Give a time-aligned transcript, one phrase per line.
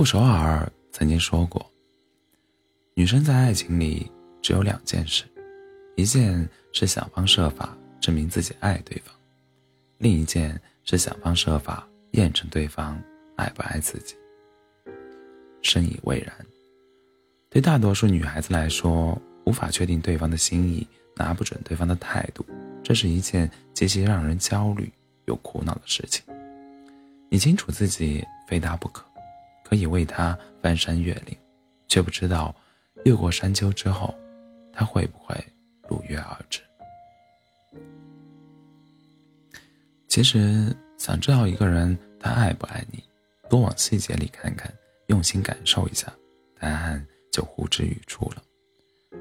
[0.00, 1.70] 傅首尔曾经说过
[2.96, 5.24] ：“女生在爱情里只有两件事，
[5.94, 9.14] 一件是想方设法证明自己爱对方，
[9.98, 12.98] 另一件是想方设法验证对方
[13.36, 14.14] 爱不爱自己。”
[15.60, 16.34] 深以为然。
[17.50, 22.42] 对大多数女孩子来说，无法确定对方的心意，拿不准对方的态度，
[22.82, 24.90] 这是一件极其让人焦虑
[25.26, 26.24] 又苦恼的事情。
[27.28, 29.04] 你清楚自己非他不可，
[29.70, 31.36] 可以为他翻山越岭，
[31.86, 32.52] 却不知道
[33.04, 34.12] 越过山丘之后，
[34.72, 35.32] 他会不会
[35.88, 36.60] 如约而至。
[40.08, 43.00] 其实，想知道一个人他爱不爱你，
[43.48, 44.74] 多往细节里看看，
[45.06, 46.12] 用心感受一下，
[46.58, 48.42] 答案就呼之欲出了。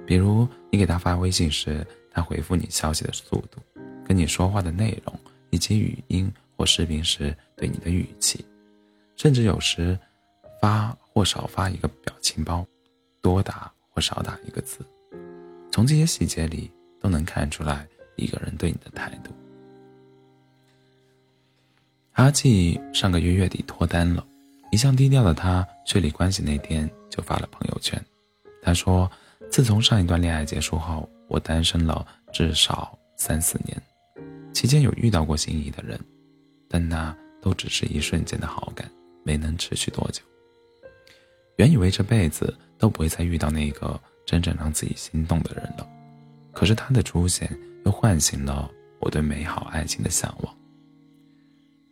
[0.04, 3.62] 比如，你给他发微信时，他回复你消息的速度，
[4.04, 5.14] 跟你说话的内容，
[5.52, 6.34] 以及语音。
[6.58, 8.46] 或视频时对你的语气，
[9.16, 9.98] 甚至有时
[10.62, 12.66] 发或少发一个表情包，
[13.22, 14.80] 多打或少打一个字，
[15.72, 19.32] 从这些细节里都能看出来一个人对你的态度。
[22.14, 24.26] 阿纪上个月月底脱单了，
[24.72, 28.04] 一向低调的他确立关系那天就发了朋友圈，
[28.62, 29.10] 他说
[29.50, 33.82] ：“自从上一段恋爱结束后，我单身了至少三四年，
[34.54, 36.00] 期间有遇到过心仪的人。”
[36.72, 38.88] 但那都只是一瞬间的好感，
[39.24, 40.22] 没能持续多久。
[41.60, 45.86] 原以为这辈子都不会再遇到那个真正让自己心动的人了，
[46.54, 47.52] 可是他的出现
[47.86, 48.72] 又唤醒了
[49.02, 50.58] 我对美好爱情的向往。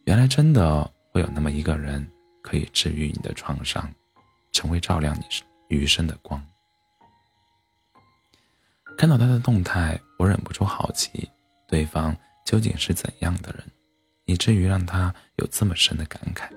[0.06, 2.10] 原来真的会有那么一个人，
[2.42, 3.94] 可以治愈你的创伤，
[4.54, 5.23] 成为照亮你
[5.68, 6.42] 余生的光。
[8.98, 11.30] 看到他的动态，我忍不住好奇，
[11.68, 13.66] 对方究竟是怎样的人？
[14.23, 16.50] 以至于让他有这么深的感慨。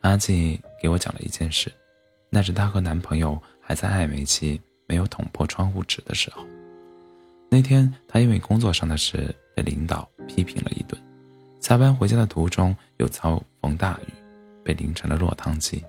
[0.00, 1.72] 阿纪给我讲了一件事，
[2.30, 6.44] 那是她和男朋友还在暧昧期，没有捅破窗户纸的时候。
[7.50, 11.00] 那天她因为工作上的事被领导批评了一顿，
[11.60, 14.12] 下班回家的途中又遭逢大雨，
[14.64, 15.82] 被淋成了落汤鸡。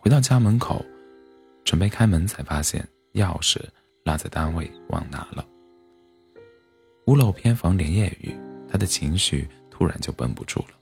[0.00, 0.84] 回到家门口，
[1.64, 3.60] 准备开门才发现钥匙
[4.04, 5.44] 落在单位忘拿了。
[7.06, 8.34] 屋漏偏逢连夜雨。
[8.66, 10.74] 他的情绪突然就绷不住了。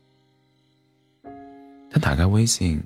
[1.92, 2.82] 他打开微信，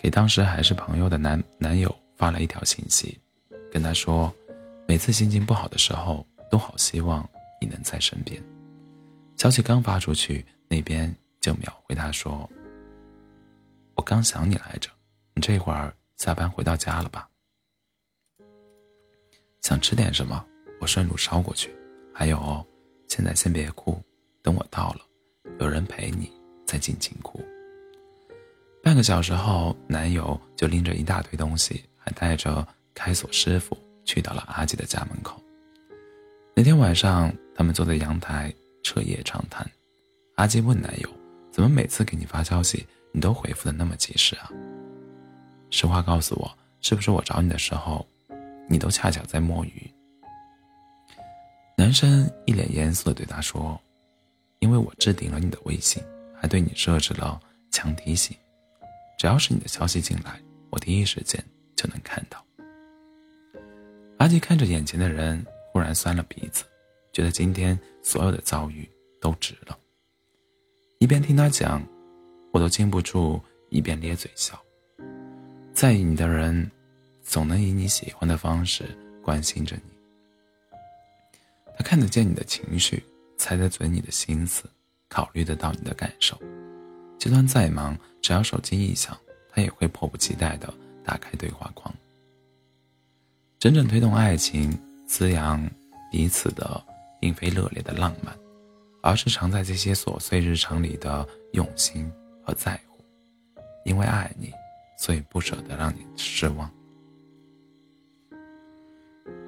[0.00, 3.18] 给当时还是朋友的男男友发了一条信息，
[3.72, 4.32] 跟他说
[4.86, 7.28] ：“每次心情不好的时候，都好希望
[7.60, 8.40] 你能在身边。”
[9.36, 12.48] 消息刚发出去，那边就秒回他说
[13.96, 14.88] ：“我刚想你来着，
[15.34, 17.28] 你这会儿下班回到家了吧？
[19.60, 20.46] 想吃点什么？
[20.80, 21.74] 我顺路捎过去。
[22.14, 22.64] 还有。”
[23.10, 24.00] 现在先别哭，
[24.40, 25.00] 等我到了，
[25.58, 26.30] 有人陪你，
[26.70, 27.44] 再尽情哭。
[28.80, 32.64] 半个小时后，男友就拎着一大堆东西，还带着
[32.94, 35.42] 开锁师傅去到了阿吉的家门口。
[36.54, 38.54] 那天晚上，他们坐在阳台
[38.84, 39.68] 彻夜长谈。
[40.36, 41.10] 阿吉问男友
[41.50, 44.48] ：“怎么每次给你发消息，你都回复的那么及时啊？
[45.70, 48.06] 实话告诉我，是不是我找你的时候，
[48.68, 49.90] 你都恰巧在摸鱼？”
[51.76, 53.78] 男生一脸严肃地对她说
[54.60, 56.02] ：“因为我置顶了你的微信，
[56.40, 57.38] 还对你设置了
[57.70, 58.34] 强提醒，
[59.18, 60.40] 只要是你的消息进来，
[60.70, 61.44] 我第一时间
[61.76, 62.42] 就能看到。”
[64.16, 66.64] 阿吉看着眼前的人，忽然酸了鼻子，
[67.12, 68.88] 觉得今天所有的遭遇
[69.20, 69.78] 都值了。
[70.98, 71.86] 一边听他讲，
[72.52, 74.58] 我都禁不住一边咧嘴笑。
[75.74, 76.70] 在意你的人，
[77.22, 78.84] 总能以你喜欢的方式
[79.22, 79.82] 关心着你。
[81.76, 83.02] 他看得见你的情绪，
[83.38, 84.64] 猜得准你的心思，
[85.10, 86.34] 考虑得到你的感受。
[87.18, 89.14] 就算再忙，只要手机一响，
[89.50, 90.72] 他也会迫不及待地
[91.04, 91.94] 打开对话框。
[93.58, 94.74] 真正推动爱情、
[95.06, 95.62] 滋养
[96.10, 96.82] 彼此的，
[97.20, 98.34] 并非热烈的浪漫，
[99.02, 102.10] 而是藏在这些琐碎日常里的用心
[102.42, 103.04] 和在乎。
[103.84, 104.50] 因为爱你，
[104.96, 106.70] 所以不舍得让你失望。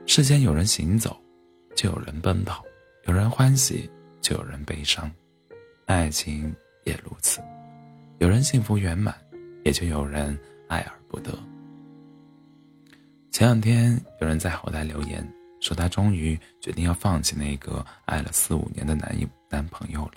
[0.06, 1.16] 世间有人行走。
[1.74, 2.62] 就有人奔跑，
[3.06, 5.10] 有人欢喜，就有人悲伤，
[5.86, 7.40] 爱情也如此。
[8.18, 9.14] 有人幸福圆满，
[9.64, 10.38] 也就有人
[10.68, 11.32] 爱而不得。
[13.30, 15.26] 前两天有人在后台留言
[15.60, 20.14] 说，他终于决定要放弃那个爱了四五年的男友男朋友了。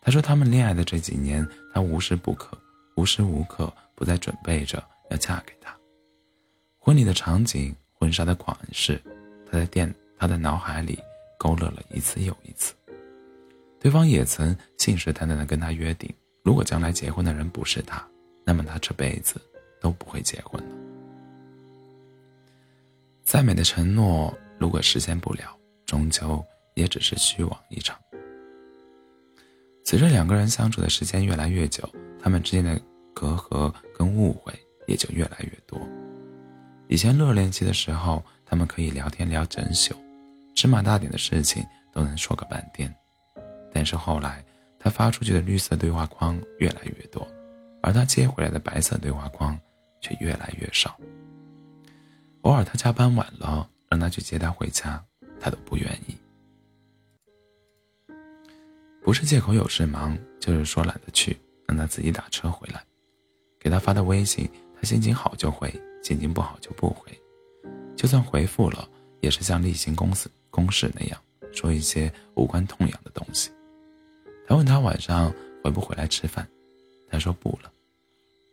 [0.00, 2.56] 他说，他们恋爱的这几年，他无时不刻、
[2.96, 5.74] 无时无刻不在准备着要嫁给他。
[6.78, 9.00] 婚礼的场景，婚纱的款式，
[9.50, 9.94] 他在电。
[10.16, 10.98] 他的脑海里
[11.36, 12.72] 勾勒了一次又一次，
[13.84, 16.10] 对方也曾信誓旦旦地跟他约定，
[16.42, 18.02] 如果将来结婚的人不是他，
[18.42, 19.38] 那么他这辈子
[19.78, 20.76] 都不会结婚了。
[23.24, 25.54] 再美的承诺，如果实现不了，
[25.84, 26.42] 终究
[26.72, 27.94] 也只是虚妄一场。
[29.84, 31.86] 随着两个人相处的时间越来越久，
[32.18, 32.80] 他们之间的
[33.12, 34.50] 隔阂跟误会
[34.86, 35.78] 也就越来越多。
[36.88, 39.94] 以前热恋期的时候，他们可以聊天聊整宿，
[40.54, 42.90] 芝麻大点的事情都能说个半天。
[43.74, 44.44] 但是后来，
[44.78, 47.26] 他发出去的绿色对话框越来越多，
[47.82, 49.58] 而他接回来的白色对话框
[50.00, 50.96] 却越来越少。
[52.42, 55.04] 偶尔他加班晚了，让他去接他回家，
[55.40, 56.16] 他都不愿意。
[59.02, 61.36] 不是借口有事忙，就是说懒得去，
[61.66, 62.80] 让他自己打车回来。
[63.58, 65.68] 给他发的微信，他心情好就回，
[66.02, 67.10] 心情不好就不回。
[67.96, 68.88] 就算回复了，
[69.20, 71.20] 也是像例行公事公事那样
[71.52, 73.50] 说一些无关痛痒的东西。
[74.46, 75.32] 他问他晚上
[75.62, 76.46] 回不回来吃饭，
[77.08, 77.72] 他说不了。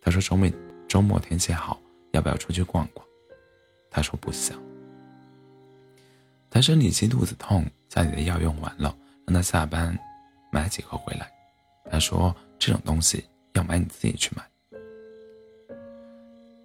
[0.02, 0.50] 他说周末
[0.88, 1.80] 周末天气好，
[2.12, 3.06] 要不要出去逛逛？
[3.90, 4.58] 他说不想。
[6.50, 8.96] 他生理期肚子痛，家里的药用完了，
[9.26, 9.98] 让他下班
[10.52, 11.32] 买几盒回来。
[11.90, 13.24] 他说这种东西
[13.54, 14.44] 要买你自己去买。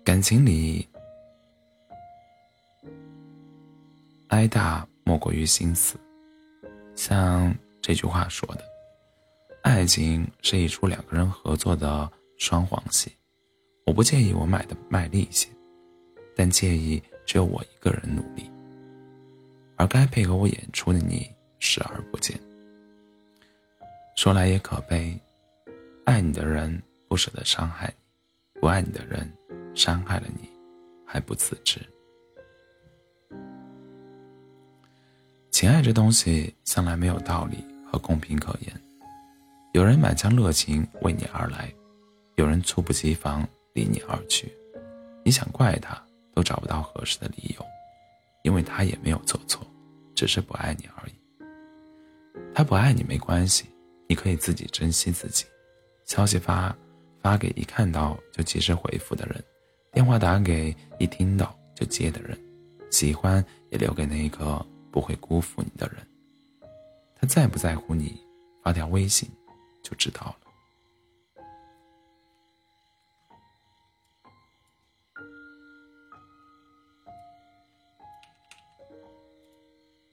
[0.04, 0.88] 感情里，
[4.28, 5.96] 挨打莫过于心死，
[6.94, 7.52] 像
[7.82, 8.75] 这句话说的。
[9.66, 12.08] 爱情是一出两个人合作的
[12.38, 13.10] 双簧戏，
[13.84, 15.48] 我不介意我买的卖力些，
[16.36, 18.48] 但介意只有我一个人努力，
[19.74, 21.28] 而该配合我演出的你
[21.58, 22.38] 视而不见。
[24.14, 25.18] 说来也可悲，
[26.04, 27.92] 爱你的人不舍得伤害
[28.54, 29.28] 你，不爱你的人
[29.74, 30.48] 伤害了你
[31.04, 31.80] 还不自知。
[35.50, 38.80] 情爱这东西向来没有道理和公平可言。
[39.76, 41.70] 有人满腔热情为你而来，
[42.36, 44.50] 有人猝不及防离你而去。
[45.22, 46.02] 你想怪他，
[46.34, 47.66] 都找不到合适的理由，
[48.42, 49.60] 因为他也没有做错，
[50.14, 51.12] 只是不爱你而已。
[52.54, 53.66] 他不爱你没关系，
[54.08, 55.44] 你可以自己珍惜自己。
[56.06, 56.74] 消息发
[57.20, 59.44] 发给一看到就及时回复的人，
[59.92, 62.34] 电话打给一听到就接的人，
[62.90, 65.96] 喜欢也留给那个不会辜负你的人。
[67.14, 68.18] 他在不在乎你，
[68.64, 69.28] 发条微信。
[69.88, 70.45] 就知道了。